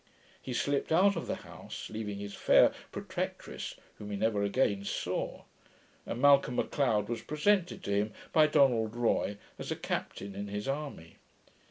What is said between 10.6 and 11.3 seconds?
army.